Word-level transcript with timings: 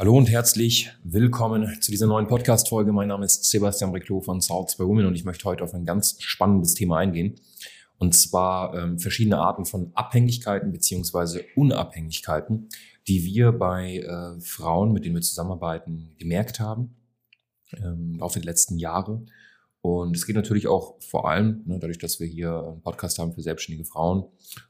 Hallo 0.00 0.16
und 0.16 0.30
herzlich 0.30 0.90
willkommen 1.04 1.76
zu 1.82 1.90
dieser 1.90 2.06
neuen 2.06 2.26
Podcast-Folge. 2.26 2.90
Mein 2.90 3.08
Name 3.08 3.26
ist 3.26 3.44
Sebastian 3.44 3.90
Reclo 3.90 4.22
von 4.22 4.40
South 4.40 4.78
by 4.78 4.84
Women 4.84 5.04
und 5.04 5.14
ich 5.14 5.26
möchte 5.26 5.44
heute 5.44 5.62
auf 5.62 5.74
ein 5.74 5.84
ganz 5.84 6.16
spannendes 6.22 6.72
Thema 6.72 6.96
eingehen. 6.96 7.34
Und 7.98 8.14
zwar 8.14 8.74
ähm, 8.74 8.98
verschiedene 8.98 9.36
Arten 9.36 9.66
von 9.66 9.92
Abhängigkeiten 9.92 10.72
beziehungsweise 10.72 11.44
Unabhängigkeiten, 11.54 12.70
die 13.08 13.26
wir 13.26 13.52
bei 13.52 13.98
äh, 13.98 14.40
Frauen, 14.40 14.94
mit 14.94 15.04
denen 15.04 15.16
wir 15.16 15.20
zusammenarbeiten, 15.20 16.14
gemerkt 16.16 16.60
haben 16.60 16.96
ähm, 17.74 18.14
Laufe 18.14 18.38
der 18.38 18.46
letzten 18.46 18.78
Jahre. 18.78 19.26
Und 19.82 20.16
es 20.16 20.24
geht 20.24 20.34
natürlich 20.34 20.66
auch 20.66 20.98
vor 21.02 21.28
allem, 21.28 21.60
ne, 21.66 21.78
dadurch, 21.78 21.98
dass 21.98 22.20
wir 22.20 22.26
hier 22.26 22.58
einen 22.58 22.80
Podcast 22.80 23.18
haben 23.18 23.34
für 23.34 23.42
selbstständige 23.42 23.84
Frauen, 23.84 24.24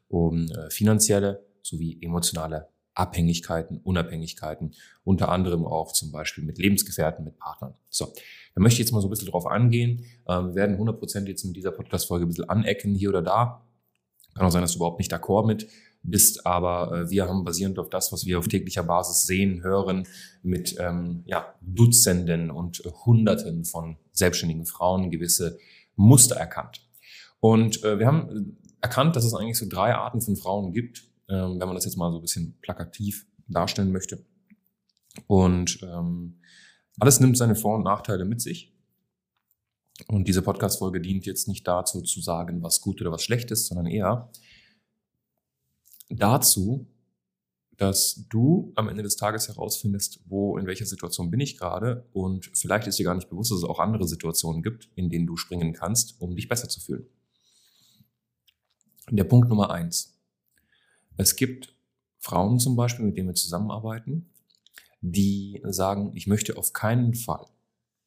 um 0.08 0.50
äh, 0.50 0.70
finanzielle 0.70 1.46
sowie 1.62 2.00
emotionale 2.02 2.66
Abhängigkeiten, 3.00 3.78
Unabhängigkeiten, 3.78 4.74
unter 5.04 5.30
anderem 5.30 5.64
auch 5.64 5.92
zum 5.92 6.12
Beispiel 6.12 6.44
mit 6.44 6.58
Lebensgefährten, 6.58 7.24
mit 7.24 7.38
Partnern. 7.38 7.72
So, 7.88 8.12
da 8.54 8.60
möchte 8.60 8.74
ich 8.74 8.86
jetzt 8.86 8.92
mal 8.92 9.00
so 9.00 9.08
ein 9.08 9.10
bisschen 9.10 9.30
drauf 9.30 9.46
angehen. 9.46 10.04
Ähm, 10.28 10.48
wir 10.48 10.54
werden 10.56 10.76
100% 10.76 11.26
jetzt 11.26 11.44
mit 11.44 11.56
dieser 11.56 11.72
Podcast-Folge 11.72 12.26
ein 12.26 12.28
bisschen 12.28 12.50
anecken, 12.50 12.94
hier 12.94 13.08
oder 13.08 13.22
da. 13.22 13.64
Kann 14.34 14.46
auch 14.46 14.50
sein, 14.50 14.60
dass 14.60 14.72
du 14.72 14.78
überhaupt 14.78 14.98
nicht 14.98 15.12
d'accord 15.12 15.46
mit 15.46 15.66
bist, 16.02 16.46
aber 16.46 16.92
äh, 16.92 17.10
wir 17.10 17.26
haben 17.26 17.44
basierend 17.44 17.78
auf 17.78 17.88
das, 17.88 18.12
was 18.12 18.26
wir 18.26 18.38
auf 18.38 18.48
täglicher 18.48 18.82
Basis 18.82 19.26
sehen, 19.26 19.62
hören, 19.62 20.06
mit 20.42 20.76
ähm, 20.78 21.22
ja, 21.26 21.54
Dutzenden 21.62 22.50
und 22.50 22.82
Hunderten 23.04 23.64
von 23.64 23.96
selbstständigen 24.12 24.66
Frauen 24.66 25.10
gewisse 25.10 25.58
Muster 25.96 26.36
erkannt. 26.36 26.86
Und 27.40 27.82
äh, 27.82 27.98
wir 27.98 28.06
haben 28.06 28.58
erkannt, 28.82 29.16
dass 29.16 29.24
es 29.24 29.34
eigentlich 29.34 29.58
so 29.58 29.66
drei 29.68 29.94
Arten 29.94 30.20
von 30.20 30.36
Frauen 30.36 30.72
gibt, 30.72 31.09
wenn 31.30 31.58
man 31.58 31.74
das 31.74 31.84
jetzt 31.84 31.96
mal 31.96 32.10
so 32.10 32.18
ein 32.18 32.22
bisschen 32.22 32.58
plakativ 32.60 33.26
darstellen 33.48 33.92
möchte. 33.92 34.24
Und 35.26 35.80
ähm, 35.82 36.40
alles 36.98 37.20
nimmt 37.20 37.36
seine 37.36 37.54
Vor- 37.54 37.76
und 37.76 37.84
Nachteile 37.84 38.24
mit 38.24 38.40
sich. 38.40 38.72
Und 40.08 40.28
diese 40.28 40.42
Podcast-Folge 40.42 41.00
dient 41.00 41.26
jetzt 41.26 41.48
nicht 41.48 41.66
dazu 41.66 42.00
zu 42.02 42.20
sagen, 42.20 42.62
was 42.62 42.80
gut 42.80 43.00
oder 43.00 43.12
was 43.12 43.22
schlecht 43.22 43.50
ist, 43.50 43.66
sondern 43.66 43.86
eher 43.86 44.30
dazu, 46.08 46.86
dass 47.76 48.26
du 48.28 48.72
am 48.76 48.88
Ende 48.88 49.02
des 49.02 49.16
Tages 49.16 49.48
herausfindest, 49.48 50.20
wo, 50.26 50.58
in 50.58 50.66
welcher 50.66 50.84
Situation 50.84 51.30
bin 51.30 51.40
ich 51.40 51.56
gerade 51.56 52.06
und 52.12 52.50
vielleicht 52.54 52.86
ist 52.86 52.98
dir 52.98 53.04
gar 53.04 53.14
nicht 53.14 53.30
bewusst, 53.30 53.50
dass 53.50 53.58
es 53.58 53.64
auch 53.64 53.78
andere 53.78 54.06
Situationen 54.06 54.62
gibt, 54.62 54.90
in 54.96 55.08
denen 55.08 55.26
du 55.26 55.36
springen 55.36 55.72
kannst, 55.72 56.20
um 56.20 56.36
dich 56.36 56.48
besser 56.48 56.68
zu 56.68 56.80
fühlen. 56.80 57.06
Der 59.10 59.24
Punkt 59.24 59.48
Nummer 59.48 59.70
eins. 59.70 60.19
Es 61.20 61.36
gibt 61.36 61.74
Frauen 62.18 62.58
zum 62.58 62.76
Beispiel, 62.76 63.04
mit 63.04 63.18
denen 63.18 63.28
wir 63.28 63.34
zusammenarbeiten, 63.34 64.30
die 65.02 65.60
sagen, 65.64 66.16
ich 66.16 66.26
möchte 66.26 66.56
auf 66.56 66.72
keinen 66.72 67.12
Fall, 67.12 67.44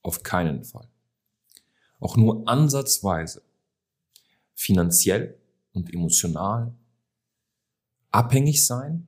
auf 0.02 0.24
keinen 0.24 0.64
Fall, 0.64 0.88
auch 2.00 2.18
nur 2.18 2.48
ansatzweise 2.48 3.44
finanziell 4.56 5.38
und 5.74 5.94
emotional 5.94 6.74
abhängig 8.10 8.66
sein 8.66 9.08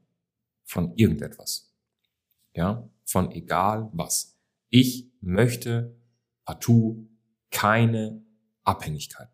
von 0.66 0.96
irgendetwas. 0.96 1.72
Ja, 2.54 2.88
von 3.06 3.32
egal 3.32 3.90
was. 3.92 4.38
Ich 4.70 5.10
möchte 5.20 5.96
partout 6.46 7.08
keine 7.50 8.22
Abhängigkeiten. 8.64 9.34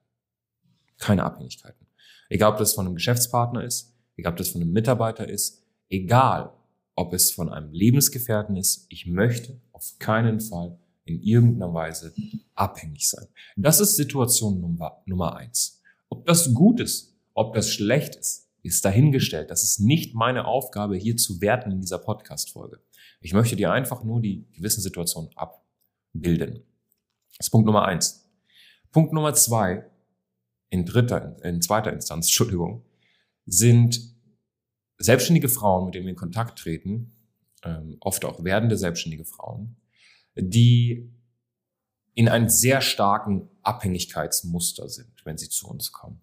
Keine 0.98 1.26
Abhängigkeiten. 1.26 1.88
Egal, 2.30 2.54
ob 2.54 2.58
das 2.58 2.74
von 2.74 2.86
einem 2.86 2.96
Geschäftspartner 2.96 3.66
ist, 3.66 3.91
egal 4.18 4.32
ob 4.34 4.38
das 4.38 4.50
von 4.50 4.62
einem 4.62 4.72
Mitarbeiter 4.72 5.28
ist, 5.28 5.64
egal 5.90 6.54
ob 6.96 7.14
es 7.14 7.32
von 7.32 7.50
einem 7.50 7.72
Lebensgefährten 7.72 8.56
ist, 8.56 8.86
ich 8.90 9.08
möchte 9.08 9.60
auf 9.72 9.98
keinen 10.00 10.40
Fall 10.40 10.78
in 11.06 11.22
irgendeiner 11.22 11.74
Weise 11.74 12.14
abhängig 12.56 13.10
sein. 13.10 13.28
Das 13.56 13.80
ist 13.80 13.96
Situation 13.96 14.62
Nummer, 14.62 15.02
Nummer 15.06 15.36
eins. 15.36 15.82
Ob 16.10 16.26
das 16.26 16.54
gut 16.54 16.80
ist, 16.80 17.16
ob 17.34 17.54
das 17.54 17.70
schlecht 17.70 18.16
ist, 18.16 18.50
ist 18.64 18.86
dahingestellt. 18.86 19.50
Das 19.50 19.64
ist 19.64 19.80
nicht 19.80 20.14
meine 20.14 20.46
Aufgabe, 20.46 20.96
hier 20.96 21.18
zu 21.18 21.42
werten 21.42 21.72
in 21.72 21.82
dieser 21.82 21.98
Podcast-Folge. 21.98 22.80
Ich 23.22 23.34
möchte 23.34 23.56
dir 23.56 23.72
einfach 23.72 24.04
nur 24.04 24.22
die 24.22 24.46
gewissen 24.52 24.82
Situationen 24.82 25.32
abbilden. 25.36 26.64
Das 27.38 27.48
ist 27.48 27.52
Punkt 27.52 27.66
Nummer 27.66 27.86
eins. 27.86 28.30
Punkt 28.92 29.14
Nummer 29.14 29.34
zwei, 29.34 29.86
in 30.70 30.86
dritter, 30.86 31.38
in 31.44 31.62
zweiter 31.62 31.92
Instanz, 31.94 32.26
Entschuldigung, 32.28 32.84
sind 33.52 34.16
selbstständige 34.98 35.50
Frauen, 35.50 35.86
mit 35.86 35.96
denen 35.96 36.06
wir 36.06 36.12
in 36.12 36.16
Kontakt 36.16 36.60
treten, 36.60 37.12
ähm, 37.64 37.98
oft 38.00 38.24
auch 38.24 38.44
werdende 38.44 38.78
selbstständige 38.78 39.26
Frauen, 39.26 39.76
die 40.36 41.12
in 42.14 42.30
einem 42.30 42.50
sehr 42.50 42.82
starken 42.82 43.50
Abhängigkeitsmuster 43.62 44.90
sind, 44.90 45.26
wenn 45.26 45.38
sie 45.38 45.50
zu 45.50 45.68
uns 45.68 45.92
kommen. 45.92 46.22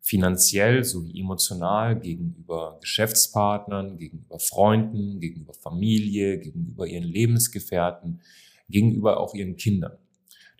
Finanziell 0.00 0.84
sowie 0.84 1.20
emotional 1.20 2.00
gegenüber 2.00 2.78
Geschäftspartnern, 2.80 3.98
gegenüber 3.98 4.38
Freunden, 4.38 5.20
gegenüber 5.20 5.54
Familie, 5.54 6.38
gegenüber 6.38 6.86
ihren 6.86 7.04
Lebensgefährten, 7.04 8.20
gegenüber 8.68 9.20
auch 9.20 9.34
ihren 9.34 9.56
Kindern. 9.56 9.98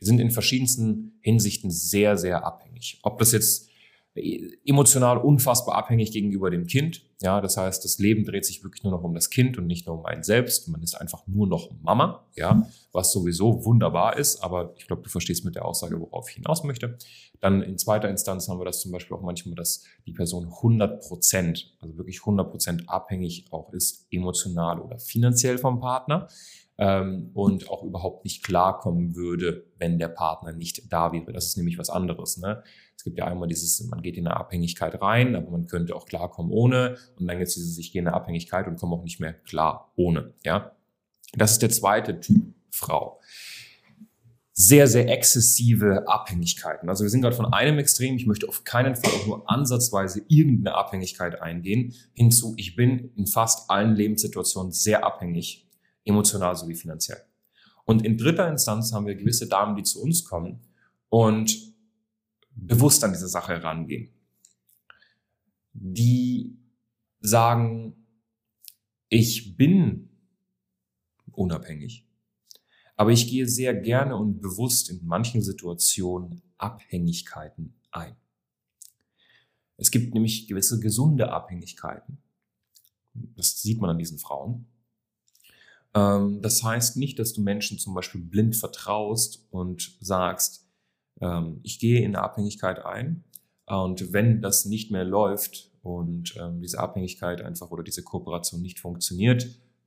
Die 0.00 0.04
sind 0.04 0.20
in 0.20 0.30
verschiedensten 0.30 1.19
Hinsichten 1.22 1.70
sehr, 1.70 2.16
sehr 2.16 2.44
abhängig. 2.44 3.00
Ob 3.03 3.19
das 3.19 3.32
jetzt 3.32 3.67
emotional 4.14 5.19
unfassbar 5.19 5.76
abhängig 5.76 6.12
gegenüber 6.12 6.50
dem 6.50 6.66
Kind. 6.66 7.04
Ja, 7.20 7.41
das 7.41 7.56
heißt, 7.56 7.84
das 7.84 7.98
Leben 7.98 8.24
dreht 8.24 8.44
sich 8.44 8.62
wirklich 8.62 8.82
nur 8.84 8.92
noch 8.92 9.02
um 9.02 9.14
das 9.14 9.30
Kind 9.30 9.58
und 9.58 9.66
nicht 9.66 9.86
nur 9.86 9.98
um 9.98 10.06
einen 10.06 10.22
selbst. 10.22 10.69
Man 10.69 10.82
ist 10.82 10.94
einfach 10.94 11.26
nur 11.26 11.46
noch 11.46 11.70
Mama, 11.82 12.24
ja, 12.36 12.68
was 12.92 13.12
sowieso 13.12 13.64
wunderbar 13.64 14.16
ist. 14.16 14.42
Aber 14.42 14.74
ich 14.76 14.86
glaube, 14.86 15.02
du 15.02 15.10
verstehst 15.10 15.44
mit 15.44 15.56
der 15.56 15.64
Aussage, 15.64 16.00
worauf 16.00 16.28
ich 16.30 16.36
hinaus 16.36 16.62
möchte. 16.64 16.97
Dann 17.41 17.62
in 17.62 17.76
zweiter 17.76 18.08
Instanz 18.08 18.48
haben 18.48 18.60
wir 18.60 18.64
das 18.64 18.80
zum 18.80 18.92
Beispiel 18.92 19.16
auch 19.16 19.22
manchmal, 19.22 19.56
dass 19.56 19.84
die 20.06 20.12
Person 20.12 20.44
100 20.47 21.00
Prozent, 21.00 21.76
also 21.80 21.97
wirklich 21.97 22.20
100 22.20 22.50
Prozent 22.50 22.88
abhängig 22.88 23.47
auch 23.50 23.72
ist, 23.72 24.06
emotional 24.10 24.80
oder 24.80 24.98
finanziell 24.98 25.58
vom 25.58 25.80
Partner 25.80 26.28
ähm, 26.78 27.30
und 27.34 27.68
auch 27.68 27.82
überhaupt 27.82 28.24
nicht 28.24 28.44
klarkommen 28.44 29.16
würde, 29.16 29.66
wenn 29.78 29.98
der 29.98 30.08
Partner 30.08 30.52
nicht 30.52 30.92
da 30.92 31.12
wäre. 31.12 31.32
Das 31.32 31.47
ist 31.47 31.56
nämlich 31.56 31.78
was 31.78 31.91
anderes. 31.91 32.38
Ne? 32.38 32.62
Es 32.98 33.04
gibt 33.04 33.16
ja 33.16 33.26
einmal 33.26 33.47
dieses, 33.47 33.81
man 33.84 34.03
geht 34.03 34.16
in 34.16 34.26
eine 34.26 34.36
Abhängigkeit 34.36 35.00
rein, 35.00 35.36
aber 35.36 35.50
man 35.50 35.69
könnte 35.69 35.94
auch 35.94 36.04
klarkommen 36.04 36.50
ohne. 36.50 36.97
Und 37.16 37.28
dann 37.28 37.38
gibt 37.38 37.48
es 37.48 37.54
diese 37.54 37.70
sich 37.70 37.92
gehende 37.92 38.12
Abhängigkeit 38.12 38.66
und 38.66 38.76
kommen 38.76 38.92
auch 38.92 39.04
nicht 39.04 39.20
mehr 39.20 39.32
klar 39.32 39.92
ohne. 39.94 40.34
Ja, 40.44 40.72
Das 41.32 41.53
ist 41.53 41.62
der 41.62 41.70
zweite 41.70 42.19
Typ 42.19 42.54
Frau 42.70 43.20
sehr, 44.60 44.88
sehr 44.88 45.09
exzessive 45.09 46.09
Abhängigkeiten. 46.09 46.88
Also 46.88 47.04
wir 47.04 47.10
sind 47.10 47.22
gerade 47.22 47.36
von 47.36 47.53
einem 47.53 47.78
Extrem, 47.78 48.16
ich 48.16 48.26
möchte 48.26 48.48
auf 48.48 48.64
keinen 48.64 48.97
Fall 48.97 49.12
auch 49.12 49.25
nur 49.25 49.48
ansatzweise 49.48 50.22
irgendeine 50.26 50.75
Abhängigkeit 50.75 51.41
eingehen, 51.41 51.94
hinzu, 52.12 52.54
ich 52.56 52.75
bin 52.75 53.12
in 53.15 53.28
fast 53.28 53.70
allen 53.70 53.94
Lebenssituationen 53.94 54.72
sehr 54.72 55.04
abhängig 55.04 55.69
emotional 56.04 56.56
sowie 56.56 56.75
finanziell. 56.75 57.20
Und 57.84 58.04
in 58.04 58.19
dritter 58.19 58.48
Instanz 58.48 58.92
haben 58.92 59.06
wir 59.06 59.15
gewisse 59.15 59.47
Damen, 59.47 59.76
die 59.76 59.84
zu 59.84 60.03
uns 60.03 60.25
kommen 60.25 60.59
und 61.09 61.56
bewusst 62.66 63.05
an 63.05 63.13
diese 63.13 63.28
Sache 63.28 63.53
herangehen. 63.53 64.10
Die 65.72 66.59
sagen, 67.21 68.07
ich 69.09 69.57
bin 69.57 70.10
unabhängig, 71.33 72.07
aber 72.97 73.13
ich 73.13 73.28
gehe 73.28 73.49
sehr 73.49 73.75
gerne 73.75 74.16
und 74.16 74.41
bewusst 74.41 74.91
in 74.91 75.05
manchen 75.05 75.43
Situationen 75.43 76.43
Abhängigkeiten 76.59 77.75
ein. 77.91 78.16
Es 79.77 79.91
gibt 79.91 80.13
nämlich 80.13 80.49
gewisse 80.49 80.81
gesunde 80.81 81.31
Abhängigkeiten. 81.31 82.19
Das 83.15 83.63
sieht 83.63 83.81
man 83.81 83.91
an 83.91 83.99
diesen 83.99 84.19
Frauen. 84.19 84.66
Ähm, 85.95 86.43
das 86.43 86.63
heißt 86.63 86.97
nicht, 86.97 87.19
dass 87.19 87.33
du 87.33 87.41
Menschen 87.41 87.78
zum 87.78 87.95
Beispiel 87.95 88.21
blind 88.21 88.57
vertraust 88.57 89.47
und 89.51 89.97
sagst, 90.01 90.67
ähm, 91.20 91.60
ich 91.62 91.78
gehe 91.78 92.00
in 92.00 92.15
eine 92.15 92.22
Abhängigkeit 92.22 92.84
ein 92.84 93.24
und 93.66 94.12
wenn 94.12 94.41
das 94.41 94.65
nicht 94.65 94.91
mehr 94.91 95.04
läuft 95.04 95.70
und 95.82 96.34
ähm, 96.41 96.60
diese 96.60 96.80
Abhängigkeit 96.80 97.42
einfach 97.42 97.70
oder 97.70 97.82
diese 97.82 98.03
Kooperation 98.03 98.62
nicht 98.62 98.80
funktioniert, 98.80 99.47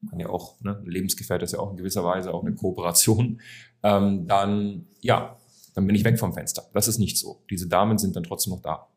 kann 0.10 0.20
ja 0.20 0.30
auch, 0.30 0.60
ne, 0.62 0.82
Lebensgefährte 0.86 1.46
ist 1.46 1.54
ja 1.54 1.60
auch 1.60 1.72
in 1.72 1.78
gewisser 1.78 2.04
Weise 2.04 2.34
auch 2.34 2.44
eine 2.44 2.56
Kooperation, 2.56 3.40
dann 3.84 4.88
ja, 5.00 5.38
dann 5.74 5.88
bin 5.88 5.96
ich 5.96 6.04
weg 6.04 6.20
vom 6.20 6.34
Fenster. 6.34 6.70
Das 6.74 6.88
ist 6.88 6.98
nicht 6.98 7.18
so. 7.18 7.44
Diese 7.50 7.68
Damen 7.68 7.98
sind 7.98 8.16
dann 8.16 8.24
trotzdem 8.24 8.54
noch 8.54 8.62
da. 8.62 8.88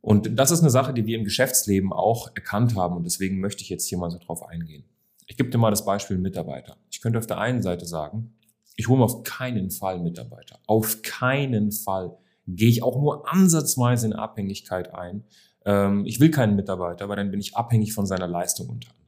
Und 0.00 0.38
das 0.38 0.50
ist 0.50 0.60
eine 0.60 0.70
Sache, 0.70 0.94
die 0.94 1.06
wir 1.06 1.18
im 1.18 1.24
Geschäftsleben 1.24 1.92
auch 1.92 2.28
erkannt 2.36 2.76
haben 2.76 2.96
und 2.96 3.04
deswegen 3.04 3.40
möchte 3.40 3.62
ich 3.62 3.70
jetzt 3.70 3.88
hier 3.88 3.98
mal 3.98 4.10
so 4.10 4.18
drauf 4.18 4.46
eingehen. 4.46 4.84
Ich 5.26 5.36
gebe 5.36 5.50
dir 5.50 5.58
mal 5.58 5.70
das 5.70 5.84
Beispiel 5.84 6.18
Mitarbeiter. 6.18 6.76
Ich 6.90 7.00
könnte 7.00 7.18
auf 7.18 7.26
der 7.26 7.38
einen 7.38 7.60
Seite 7.60 7.86
sagen, 7.86 8.35
ich 8.76 8.88
hole 8.88 8.98
mir 8.98 9.04
auf 9.04 9.24
keinen 9.24 9.70
Fall 9.70 9.98
Mitarbeiter. 9.98 10.60
Auf 10.66 11.02
keinen 11.02 11.72
Fall 11.72 12.16
gehe 12.46 12.68
ich 12.68 12.82
auch 12.82 13.00
nur 13.00 13.30
ansatzweise 13.32 14.06
in 14.06 14.12
Abhängigkeit 14.12 14.94
ein. 14.94 15.24
Ähm, 15.64 16.04
ich 16.06 16.20
will 16.20 16.30
keinen 16.30 16.56
Mitarbeiter, 16.56 17.08
weil 17.08 17.16
dann 17.16 17.30
bin 17.30 17.40
ich 17.40 17.56
abhängig 17.56 17.92
von 17.92 18.06
seiner 18.06 18.28
Leistung 18.28 18.68
unter 18.68 18.90
anderem. 18.90 19.06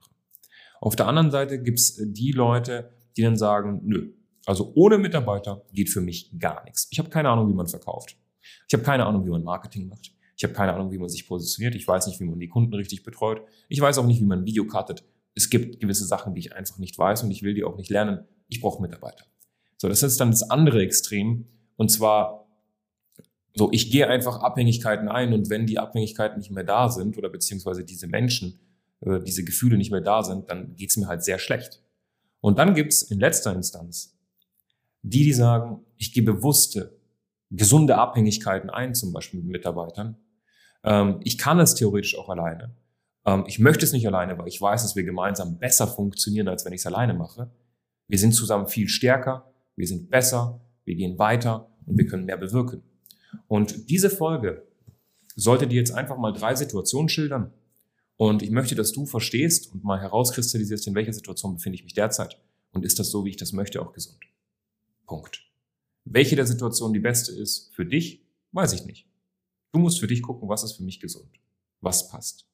Auf 0.80 0.96
der 0.96 1.06
anderen 1.06 1.30
Seite 1.30 1.62
gibt's 1.62 2.00
die 2.00 2.32
Leute, 2.32 2.90
die 3.16 3.22
dann 3.22 3.36
sagen, 3.36 3.80
nö, 3.84 4.12
also 4.46 4.72
ohne 4.74 4.96
Mitarbeiter 4.96 5.62
geht 5.72 5.90
für 5.90 6.00
mich 6.00 6.32
gar 6.38 6.64
nichts. 6.64 6.88
Ich 6.90 6.98
habe 6.98 7.10
keine 7.10 7.28
Ahnung, 7.28 7.48
wie 7.48 7.54
man 7.54 7.66
verkauft. 7.66 8.16
Ich 8.66 8.72
habe 8.72 8.82
keine 8.82 9.04
Ahnung, 9.04 9.26
wie 9.26 9.30
man 9.30 9.44
Marketing 9.44 9.88
macht. 9.88 10.12
Ich 10.36 10.44
habe 10.44 10.54
keine 10.54 10.72
Ahnung, 10.72 10.90
wie 10.90 10.98
man 10.98 11.08
sich 11.08 11.26
positioniert. 11.26 11.74
Ich 11.74 11.86
weiß 11.86 12.06
nicht, 12.06 12.20
wie 12.20 12.24
man 12.24 12.38
die 12.38 12.48
Kunden 12.48 12.72
richtig 12.72 13.02
betreut. 13.02 13.42
Ich 13.68 13.80
weiß 13.80 13.98
auch 13.98 14.06
nicht, 14.06 14.20
wie 14.20 14.24
man 14.24 14.40
ein 14.40 14.46
Video 14.46 14.64
cuttet. 14.66 15.04
Es 15.34 15.50
gibt 15.50 15.80
gewisse 15.80 16.06
Sachen, 16.06 16.34
die 16.34 16.40
ich 16.40 16.54
einfach 16.54 16.78
nicht 16.78 16.96
weiß 16.96 17.24
und 17.24 17.30
ich 17.30 17.42
will 17.42 17.54
die 17.54 17.64
auch 17.64 17.76
nicht 17.76 17.90
lernen. 17.90 18.20
Ich 18.48 18.60
brauche 18.60 18.80
Mitarbeiter. 18.80 19.24
So, 19.78 19.88
das 19.88 20.02
ist 20.02 20.20
dann 20.20 20.30
das 20.30 20.50
andere 20.50 20.82
Extrem. 20.82 21.46
Und 21.76 21.90
zwar, 21.90 22.46
so, 23.54 23.70
ich 23.72 23.90
gehe 23.90 24.06
einfach 24.06 24.42
Abhängigkeiten 24.42 25.08
ein 25.08 25.32
und 25.32 25.48
wenn 25.48 25.66
die 25.66 25.78
Abhängigkeiten 25.78 26.38
nicht 26.38 26.50
mehr 26.50 26.64
da 26.64 26.90
sind 26.90 27.16
oder 27.16 27.30
beziehungsweise 27.30 27.84
diese 27.84 28.06
Menschen, 28.06 28.60
äh, 29.00 29.20
diese 29.20 29.44
Gefühle 29.44 29.78
nicht 29.78 29.90
mehr 29.90 30.02
da 30.02 30.22
sind, 30.22 30.50
dann 30.50 30.76
geht's 30.76 30.96
mir 30.96 31.06
halt 31.06 31.24
sehr 31.24 31.38
schlecht. 31.38 31.82
Und 32.40 32.58
dann 32.58 32.74
gibt's 32.74 33.02
in 33.02 33.18
letzter 33.18 33.54
Instanz 33.54 34.18
die, 35.02 35.24
die 35.24 35.32
sagen, 35.32 35.84
ich 35.96 36.12
gehe 36.12 36.22
bewusste, 36.22 36.98
gesunde 37.50 37.96
Abhängigkeiten 37.96 38.70
ein, 38.70 38.94
zum 38.94 39.12
Beispiel 39.12 39.40
mit 39.40 39.50
Mitarbeitern. 39.50 40.16
Ähm, 40.84 41.20
ich 41.24 41.38
kann 41.38 41.58
es 41.60 41.74
theoretisch 41.74 42.18
auch 42.18 42.28
alleine. 42.28 42.74
Ähm, 43.24 43.44
ich 43.46 43.58
möchte 43.58 43.84
es 43.84 43.92
nicht 43.92 44.06
alleine, 44.06 44.38
weil 44.38 44.48
ich 44.48 44.60
weiß, 44.60 44.82
dass 44.82 44.96
wir 44.96 45.04
gemeinsam 45.04 45.58
besser 45.58 45.86
funktionieren, 45.86 46.48
als 46.48 46.64
wenn 46.64 46.72
ich 46.72 46.80
es 46.80 46.86
alleine 46.86 47.14
mache. 47.14 47.50
Wir 48.06 48.18
sind 48.18 48.32
zusammen 48.32 48.68
viel 48.68 48.88
stärker, 48.88 49.50
wir 49.78 49.86
sind 49.86 50.10
besser, 50.10 50.60
wir 50.84 50.96
gehen 50.96 51.18
weiter 51.18 51.70
und 51.86 51.96
wir 51.96 52.06
können 52.06 52.24
mehr 52.24 52.36
bewirken. 52.36 52.82
Und 53.46 53.88
diese 53.90 54.10
Folge 54.10 54.66
sollte 55.36 55.68
dir 55.68 55.76
jetzt 55.76 55.92
einfach 55.92 56.18
mal 56.18 56.32
drei 56.32 56.54
Situationen 56.54 57.08
schildern. 57.08 57.52
Und 58.16 58.42
ich 58.42 58.50
möchte, 58.50 58.74
dass 58.74 58.92
du 58.92 59.06
verstehst 59.06 59.72
und 59.72 59.84
mal 59.84 60.00
herauskristallisierst, 60.00 60.88
in 60.88 60.96
welcher 60.96 61.12
Situation 61.12 61.54
befinde 61.54 61.76
ich 61.76 61.84
mich 61.84 61.94
derzeit. 61.94 62.40
Und 62.72 62.84
ist 62.84 62.98
das 62.98 63.10
so, 63.10 63.24
wie 63.24 63.30
ich 63.30 63.36
das 63.36 63.52
möchte, 63.52 63.80
auch 63.80 63.92
gesund? 63.92 64.18
Punkt. 65.06 65.44
Welche 66.04 66.34
der 66.34 66.46
Situationen 66.46 66.94
die 66.94 67.00
beste 67.00 67.32
ist 67.32 67.70
für 67.74 67.86
dich, 67.86 68.26
weiß 68.52 68.72
ich 68.72 68.84
nicht. 68.84 69.06
Du 69.72 69.78
musst 69.78 70.00
für 70.00 70.08
dich 70.08 70.22
gucken, 70.22 70.48
was 70.48 70.64
ist 70.64 70.72
für 70.72 70.82
mich 70.82 70.98
gesund, 70.98 71.30
was 71.80 72.08
passt. 72.08 72.48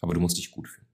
Aber 0.00 0.14
du 0.14 0.20
musst 0.20 0.38
dich 0.38 0.50
gut 0.50 0.66
fühlen. 0.66 0.88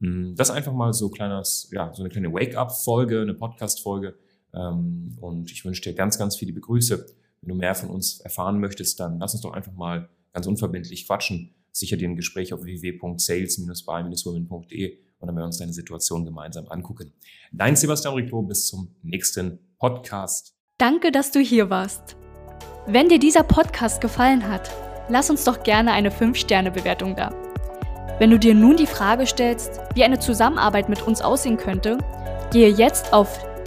Hm, 0.00 0.34
das 0.34 0.50
einfach 0.50 0.72
mal 0.72 0.94
so 0.94 1.10
kleines, 1.10 1.68
ja, 1.72 1.92
so 1.92 2.02
eine 2.02 2.08
kleine 2.08 2.32
Wake-up-Folge, 2.32 3.20
eine 3.20 3.34
Podcast-Folge. 3.34 4.18
Ähm, 4.54 5.16
und 5.20 5.50
ich 5.50 5.64
wünsche 5.64 5.82
dir 5.82 5.94
ganz, 5.94 6.18
ganz 6.18 6.36
viele 6.36 6.52
Begrüße. 6.52 7.06
Wenn 7.42 7.48
du 7.48 7.54
mehr 7.54 7.74
von 7.74 7.88
uns 7.90 8.20
erfahren 8.20 8.60
möchtest, 8.60 9.00
dann 9.00 9.18
lass 9.18 9.32
uns 9.34 9.42
doch 9.42 9.52
einfach 9.52 9.72
mal 9.72 10.08
ganz 10.32 10.46
unverbindlich 10.46 11.06
quatschen. 11.06 11.54
Sicher 11.72 11.96
dir 11.96 12.08
ein 12.08 12.16
Gespräch 12.16 12.52
auf 12.52 12.64
www.sales-by-women.de 12.64 14.98
und 15.20 15.26
dann 15.26 15.36
werden 15.36 15.42
wir 15.42 15.46
uns 15.46 15.58
deine 15.58 15.72
Situation 15.72 16.24
gemeinsam 16.24 16.66
angucken. 16.68 17.12
Dein 17.52 17.76
Sebastian 17.76 18.14
Riclo, 18.14 18.42
bis 18.42 18.66
zum 18.66 18.94
nächsten 19.02 19.58
Podcast. 19.78 20.54
Danke, 20.78 21.12
dass 21.12 21.30
du 21.30 21.40
hier 21.40 21.70
warst. 21.70 22.16
Wenn 22.86 23.08
dir 23.08 23.18
dieser 23.18 23.42
Podcast 23.42 24.00
gefallen 24.00 24.48
hat, 24.48 24.70
lass 25.08 25.30
uns 25.30 25.44
doch 25.44 25.62
gerne 25.62 25.92
eine 25.92 26.10
5-Sterne-Bewertung 26.10 27.14
da. 27.14 27.34
Wenn 28.18 28.30
du 28.30 28.38
dir 28.38 28.54
nun 28.54 28.76
die 28.76 28.86
Frage 28.86 29.26
stellst, 29.26 29.80
wie 29.94 30.04
eine 30.04 30.18
Zusammenarbeit 30.18 30.88
mit 30.88 31.02
uns 31.02 31.22
aussehen 31.22 31.56
könnte, 31.56 31.98
gehe 32.52 32.68
jetzt 32.68 33.12
auf 33.12 33.38